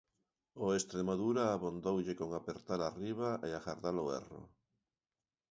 Ao 0.59 0.69
Estremadura 0.81 1.43
abondoulle 1.47 2.13
con 2.19 2.29
apertar 2.33 2.79
arriba 2.83 3.29
e 3.47 3.49
agardar 3.53 3.95
o 4.03 4.05
erro. 4.19 4.41